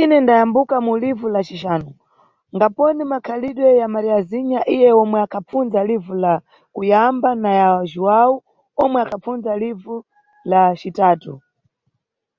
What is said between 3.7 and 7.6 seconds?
ya Mariazinha iye omwe akhapfunza livu la kuyamba na